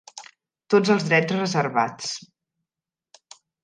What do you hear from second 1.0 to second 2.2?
drets reservats.